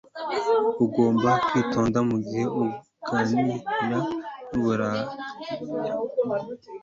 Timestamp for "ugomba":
0.85-1.29